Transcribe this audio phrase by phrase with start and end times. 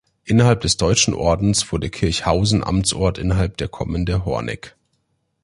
[0.25, 4.75] Innerhalb des Deutschen Ordens wurde Kirchhausen Amtsort innerhalb der Kommende Horneck.